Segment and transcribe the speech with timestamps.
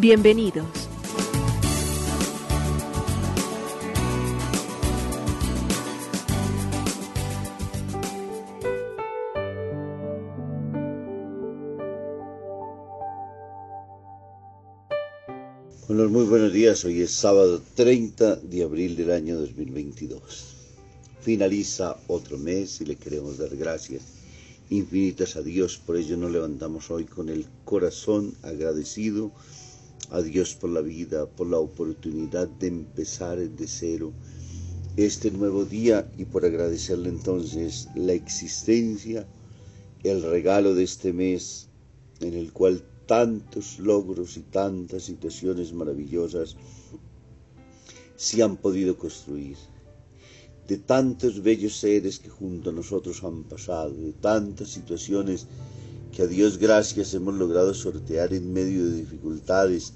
[0.00, 0.64] Bienvenidos.
[15.88, 16.84] Bueno, muy buenos días.
[16.84, 20.20] Hoy es sábado 30 de abril del año 2022.
[21.22, 24.02] Finaliza otro mes y le queremos dar gracias
[24.70, 25.76] infinitas a Dios.
[25.84, 29.32] Por ello nos levantamos hoy con el corazón agradecido
[30.10, 34.12] a Dios por la vida, por la oportunidad de empezar de cero
[34.96, 39.26] este nuevo día y por agradecerle entonces la existencia,
[40.02, 41.68] el regalo de este mes
[42.20, 46.56] en el cual tantos logros y tantas situaciones maravillosas
[48.16, 49.56] se han podido construir,
[50.66, 55.46] de tantos bellos seres que junto a nosotros han pasado, de tantas situaciones
[56.18, 59.92] que a Dios gracias hemos logrado sortear en medio de dificultades,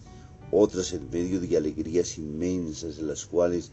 [0.52, 3.72] otras en medio de alegrías inmensas, de las cuales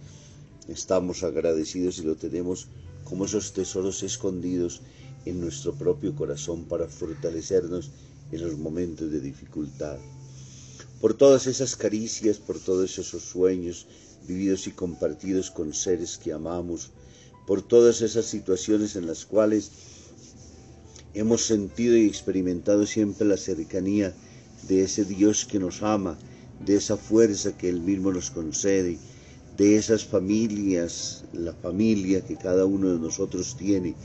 [0.67, 2.67] estamos agradecidos y lo tenemos
[3.03, 4.81] como esos tesoros escondidos
[5.25, 7.91] en nuestro propio corazón para fortalecernos
[8.31, 9.99] en los momentos de dificultad.
[10.99, 13.85] Por todas esas caricias, por todos esos sueños
[14.27, 16.89] vividos y compartidos con seres que amamos,
[17.45, 19.69] por todas esas situaciones en las cuales
[21.13, 24.13] hemos sentido y experimentado siempre la cercanía
[24.67, 26.17] de ese Dios que nos ama,
[26.65, 28.97] de esa fuerza que Él mismo nos concede,
[29.57, 33.95] de esas familias, la familia que cada uno de nosotros tiene,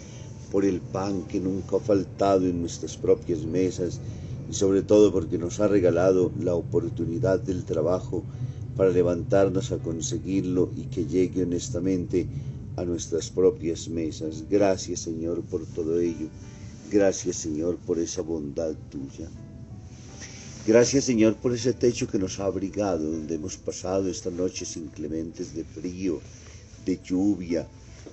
[0.50, 4.00] por el pan que nunca ha faltado en nuestras propias mesas
[4.48, 8.22] y sobre todo porque nos ha regalado la oportunidad del trabajo
[8.76, 12.26] para levantarnos a conseguirlo y que llegue honestamente
[12.76, 14.44] a nuestras propias mesas.
[14.48, 16.28] Gracias Señor por todo ello.
[16.94, 19.28] Gracias Señor por esa bondad tuya.
[20.65, 25.56] Gracias Señor por ese techo que nos ha abrigado, donde hemos pasado estas noches inclementes
[25.56, 26.21] de frío,
[26.87, 27.66] de lluvia,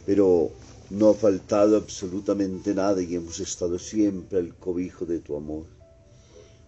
[0.04, 0.50] pero
[0.90, 5.66] no ha faltado absolutamente nada y hemos estado siempre al cobijo de tu amor.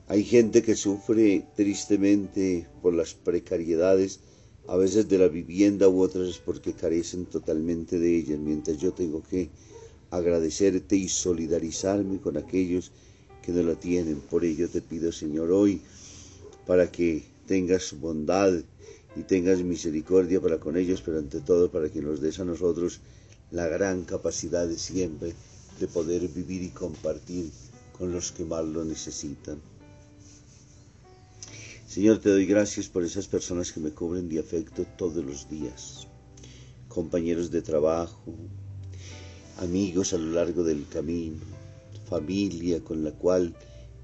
[0.08, 4.20] Hay gente que sufre tristemente por las precariedades,
[4.68, 9.24] a veces de la vivienda u otras porque carecen totalmente de ellas, mientras yo tengo
[9.24, 9.50] que
[10.14, 12.92] agradecerte y solidarizarme con aquellos
[13.42, 14.20] que no la tienen.
[14.20, 15.82] Por ello te pido, Señor, hoy,
[16.68, 18.54] para que tengas bondad
[19.16, 23.00] y tengas misericordia para con ellos, pero ante todo para que nos des a nosotros
[23.52, 25.34] la gran capacidad de siempre
[25.80, 27.50] de poder vivir y compartir
[27.98, 29.60] con los que más lo necesitan.
[31.88, 36.08] Señor, te doy gracias por esas personas que me cubren de afecto todos los días,
[36.88, 38.34] compañeros de trabajo,
[39.58, 41.38] amigos a lo largo del camino,
[42.10, 43.56] familia con la cual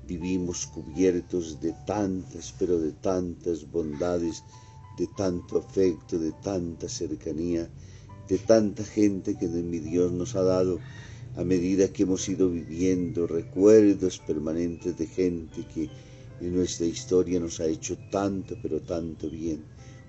[0.08, 4.44] vivimos cubiertos de tantas, pero de tantas bondades,
[4.98, 7.70] de tanto afecto, de tanta cercanía,
[8.28, 10.80] de tanta gente que de mi Dios nos ha dado
[11.36, 15.90] a medida que hemos ido viviendo recuerdos permanentes de gente que
[16.42, 19.64] en nuestra historia nos ha hecho tanto, pero tanto bien.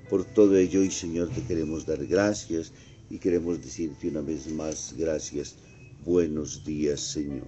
[0.08, 2.72] Por todo ello, y Señor, te queremos dar gracias
[3.10, 5.56] y queremos decirte una vez más gracias.
[6.04, 7.47] Buenos días, Señor.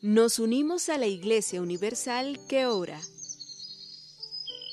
[0.00, 3.00] Nos unimos a la Iglesia Universal que ora.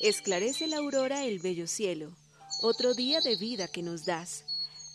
[0.02, 2.16] Esclarece la aurora el bello cielo
[2.64, 4.46] otro día de vida que nos das.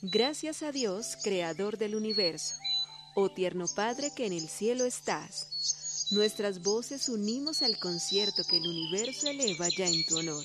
[0.01, 2.55] Gracias a Dios, Creador del universo,
[3.15, 6.07] oh tierno Padre que en el cielo estás.
[6.11, 10.45] Nuestras voces unimos al concierto que el universo eleva ya en tu honor.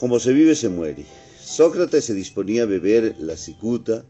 [0.00, 1.04] Como se vive, se muere.
[1.38, 4.02] Sócrates se disponía a beber la cicuta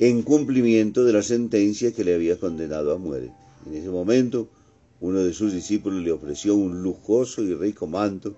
[0.00, 3.32] en cumplimiento de la sentencia que le había condenado a muerte.
[3.64, 4.48] En ese momento,
[5.00, 8.34] uno de sus discípulos le ofreció un lujoso y rico manto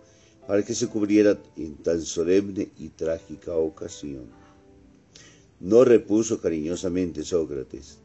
[0.46, 4.26] para que se cubriera en tan solemne y trágica ocasión.
[5.60, 7.96] No repuso cariñosamente Sócrates,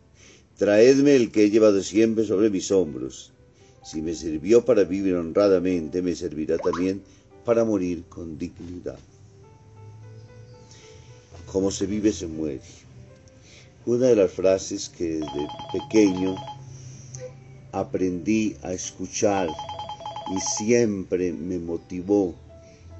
[0.56, 3.34] traedme el que he llevado siempre sobre mis hombros.
[3.84, 7.02] Si me sirvió para vivir honradamente, me servirá también
[7.66, 9.00] morir con dignidad.
[11.52, 12.62] Como se vive, se muere.
[13.86, 16.36] Una de las frases que desde pequeño
[17.72, 19.50] aprendí a escuchar
[20.36, 22.34] y siempre me motivó,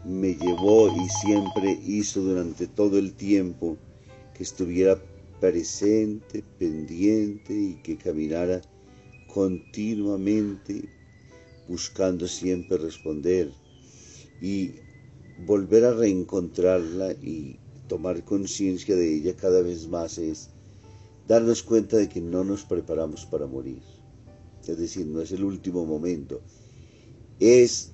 [0.04, 3.78] me llevó y siempre hizo durante todo el tiempo
[4.34, 5.00] que estuviera
[5.40, 8.62] presente, pendiente y que caminara
[9.34, 10.90] continuamente
[11.68, 13.52] buscando siempre responder
[14.42, 14.72] y
[15.46, 20.50] volver a reencontrarla y tomar conciencia de ella cada vez más es
[21.28, 23.82] darnos cuenta de que no nos preparamos para morir.
[24.68, 26.42] Es decir, no es el último momento,
[27.40, 27.92] es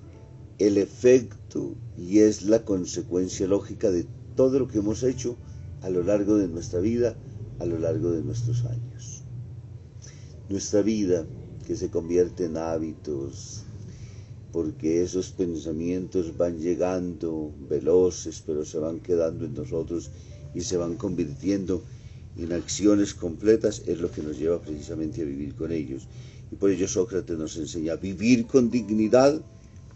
[0.58, 4.06] el efecto y es la consecuencia lógica de
[4.36, 5.38] todo lo que hemos hecho
[5.82, 7.16] a lo largo de nuestra vida,
[7.60, 9.24] a lo largo de nuestros años.
[10.50, 11.26] Nuestra vida
[11.66, 13.67] que se convierte en hábitos,
[14.52, 20.12] porque esos pensamientos van llegando veloces, pero se van quedando en nosotros
[20.54, 21.84] y se van convirtiendo
[22.38, 26.08] en acciones completas, es lo que nos lleva precisamente a vivir con ellos.
[26.52, 29.42] Y por ello Sócrates nos enseña vivir con dignidad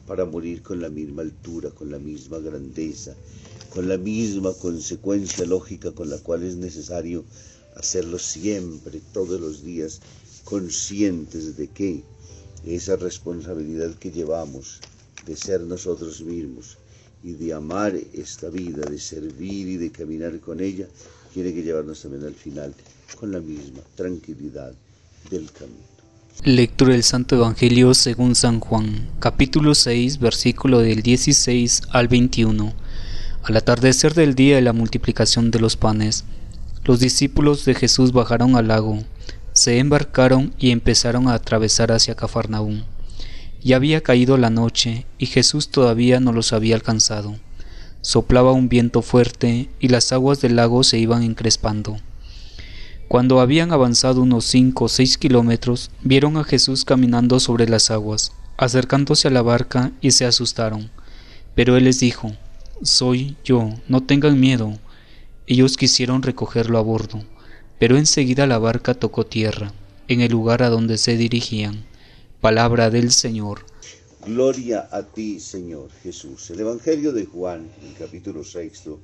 [0.07, 3.15] para morir con la misma altura, con la misma grandeza,
[3.73, 7.23] con la misma consecuencia lógica con la cual es necesario
[7.75, 10.01] hacerlo siempre, todos los días,
[10.43, 12.03] conscientes de que
[12.65, 14.79] esa responsabilidad que llevamos
[15.25, 16.77] de ser nosotros mismos
[17.23, 20.87] y de amar esta vida, de servir y de caminar con ella,
[21.33, 22.73] tiene que llevarnos también al final
[23.19, 24.73] con la misma tranquilidad
[25.29, 25.91] del camino.
[26.43, 32.73] Lectura del Santo Evangelio según San Juan, capítulo 6, versículo del 16 al 21.
[33.43, 36.25] Al atardecer del día de la multiplicación de los panes,
[36.83, 39.03] los discípulos de Jesús bajaron al lago,
[39.53, 42.83] se embarcaron y empezaron a atravesar hacia Cafarnaúm.
[43.63, 47.35] Ya había caído la noche y Jesús todavía no los había alcanzado.
[48.01, 51.99] Soplaba un viento fuerte y las aguas del lago se iban encrespando.
[53.07, 58.31] Cuando habían avanzado unos cinco o seis kilómetros, vieron a Jesús caminando sobre las aguas,
[58.57, 60.89] acercándose a la barca y se asustaron.
[61.53, 62.31] Pero él les dijo,
[62.81, 64.79] Soy yo, no tengan miedo.
[65.45, 67.23] Ellos quisieron recogerlo a bordo,
[67.81, 69.73] pero enseguida la barca tocó tierra,
[70.07, 71.83] en el lugar a donde se dirigían.
[72.39, 73.65] Palabra del Señor.
[74.23, 76.51] Gloria a ti, Señor Jesús.
[76.51, 78.99] El Evangelio de Juan, el capítulo sexto,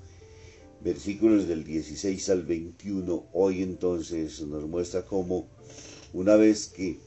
[0.82, 5.48] versículos del 16 al 21, hoy entonces nos muestra cómo
[6.14, 7.00] una vez que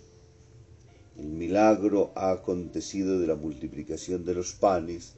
[1.19, 5.15] el milagro ha acontecido de la multiplicación de los panes,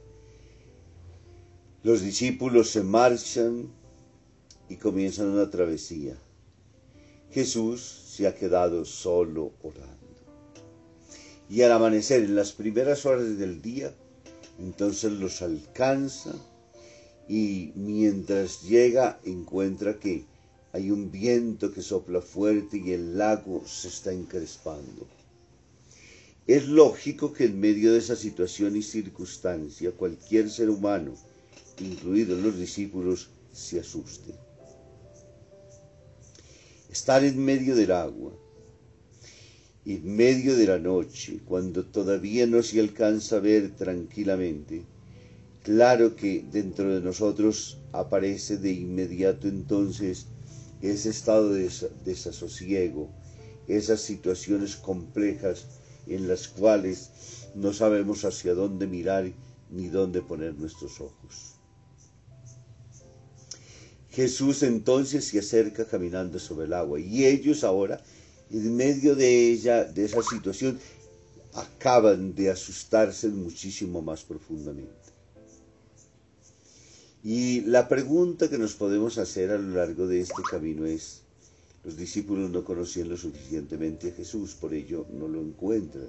[1.81, 3.69] los discípulos se marchan
[4.69, 6.15] y comienzan una travesía.
[7.33, 9.97] Jesús se ha quedado solo orando.
[11.49, 13.91] Y al amanecer, en las primeras horas del día,
[14.59, 16.33] entonces los alcanza
[17.27, 20.25] y mientras llega encuentra que
[20.73, 25.07] hay un viento que sopla fuerte y el lago se está encrespando.
[26.45, 31.13] Es lógico que en medio de esa situación y circunstancia cualquier ser humano,
[31.79, 34.42] incluidos los discípulos, se asuste.
[36.93, 38.33] Estar en medio del agua,
[39.83, 44.85] en medio de la noche, cuando todavía no se alcanza a ver tranquilamente,
[45.63, 50.27] Claro que dentro de nosotros aparece de inmediato entonces
[50.81, 51.71] ese estado de
[52.05, 53.09] desasosiego,
[53.67, 55.65] esas situaciones complejas
[56.05, 57.09] en las cuales
[57.55, 59.31] no sabemos hacia dónde mirar
[59.71, 61.52] ni dónde poner nuestros ojos.
[64.13, 67.99] Jesús entonces se acerca caminando sobre el agua y ellos ahora,
[68.51, 70.79] en medio de ella, de esa situación,
[71.53, 74.93] acaban de asustarse muchísimo más profundamente.
[77.23, 81.21] Y la pregunta que nos podemos hacer a lo largo de este camino es,
[81.83, 86.07] los discípulos no conocían lo suficientemente a Jesús, por ello no lo encuentran.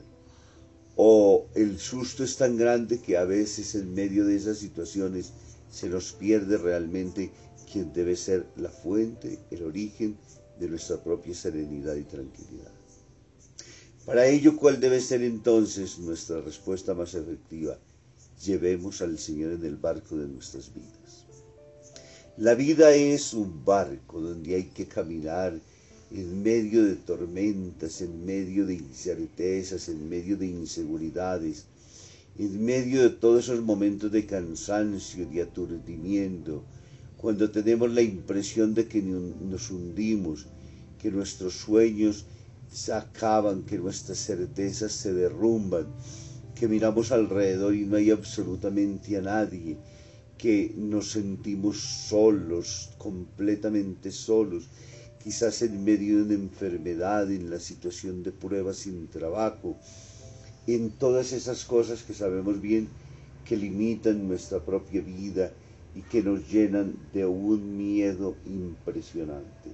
[0.96, 5.32] O el susto es tan grande que a veces en medio de esas situaciones
[5.70, 7.30] se nos pierde realmente
[7.74, 10.16] quien debe ser la fuente, el origen
[10.60, 12.70] de nuestra propia serenidad y tranquilidad.
[14.06, 17.76] Para ello, ¿cuál debe ser entonces nuestra respuesta más efectiva?
[18.44, 21.24] llevemos al Señor en el barco de nuestras vidas.
[22.36, 25.58] La vida es un barco donde hay que caminar
[26.12, 31.64] en medio de tormentas, en medio de incertezas, en medio de inseguridades,
[32.38, 36.64] en medio de todos esos momentos de cansancio, de aturdimiento,
[37.24, 40.46] cuando tenemos la impresión de que nos hundimos,
[41.00, 42.26] que nuestros sueños
[42.70, 45.86] se acaban, que nuestras certezas se derrumban,
[46.54, 49.78] que miramos alrededor y no hay absolutamente a nadie,
[50.36, 54.68] que nos sentimos solos, completamente solos,
[55.22, 59.78] quizás en medio de una enfermedad, en la situación de prueba sin trabajo,
[60.66, 62.86] en todas esas cosas que sabemos bien
[63.46, 65.54] que limitan nuestra propia vida
[65.94, 69.70] y que nos llenan de un miedo impresionante.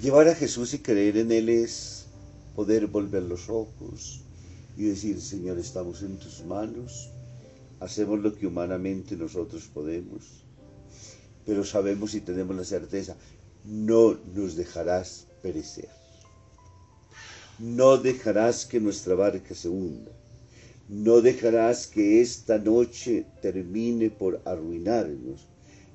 [0.00, 2.06] Llevar a Jesús y creer en Él es
[2.56, 4.22] poder volver los ojos
[4.76, 7.10] y decir, Señor, estamos en tus manos,
[7.80, 10.44] hacemos lo que humanamente nosotros podemos,
[11.44, 13.16] pero sabemos y tenemos la certeza,
[13.64, 15.88] no nos dejarás perecer.
[17.58, 20.10] No dejarás que nuestra barca se hunda.
[20.94, 25.48] No dejarás que esta noche termine por arruinarnos.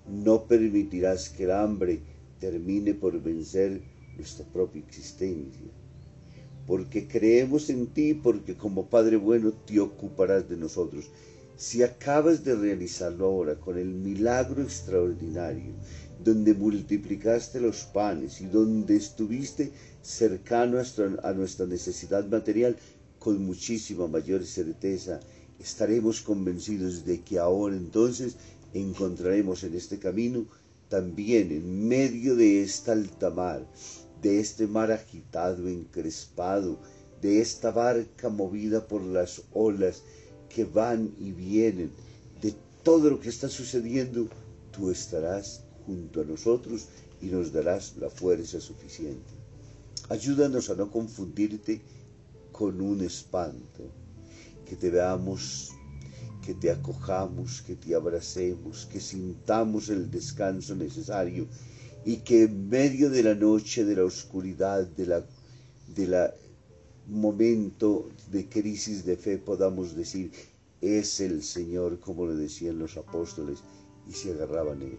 [0.07, 2.01] No permitirás que el hambre
[2.39, 3.83] termine por vencer
[4.15, 5.67] nuestra propia existencia.
[6.65, 11.11] Porque creemos en ti, porque como Padre bueno te ocuparás de nosotros.
[11.55, 15.73] Si acabas de realizarlo ahora con el milagro extraordinario,
[16.23, 20.79] donde multiplicaste los panes y donde estuviste cercano
[21.21, 22.75] a nuestra necesidad material,
[23.19, 25.19] con muchísima mayor certeza
[25.59, 28.35] estaremos convencidos de que ahora entonces
[28.73, 30.45] encontraremos en este camino
[30.89, 33.67] también en medio de esta alta mar,
[34.21, 36.79] de este mar agitado, encrespado,
[37.21, 40.03] de esta barca movida por las olas
[40.49, 41.91] que van y vienen,
[42.41, 44.29] de todo lo que está sucediendo,
[44.71, 46.87] tú estarás junto a nosotros
[47.21, 49.33] y nos darás la fuerza suficiente.
[50.09, 51.81] Ayúdanos a no confundirte
[52.57, 53.83] con un espanto,
[54.65, 55.73] que te veamos,
[56.43, 61.45] que te acojamos, que te abracemos, que sintamos el descanso necesario
[62.03, 65.23] y que en medio de la noche, de la oscuridad, de la,
[65.95, 66.33] de la
[67.07, 70.31] momento de crisis de fe podamos decir,
[70.81, 73.59] es el Señor, como le decían los apóstoles,
[74.09, 74.97] y se agarraban de él.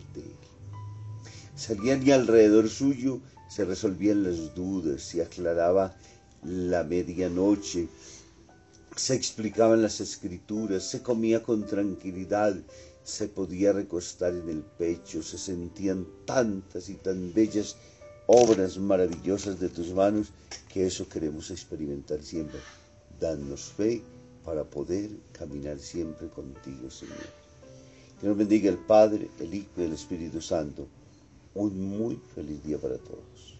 [1.57, 5.97] Salían y alrededor suyo se resolvían las dudas, se aclaraba
[6.45, 7.89] la medianoche,
[8.97, 12.57] se explicaban las escrituras, se comía con tranquilidad,
[13.05, 17.77] se podía recostar en el pecho, se sentían tantas y tan bellas
[18.27, 20.29] obras maravillosas de tus manos
[20.69, 22.61] que eso queremos experimentar siempre.
[23.19, 24.03] Danos fe
[24.45, 27.17] para poder caminar siempre contigo, Señor.
[28.21, 30.87] Que nos bendiga el Padre, el Hijo y el Espíritu Santo.
[31.55, 33.58] Un muy feliz día para todos.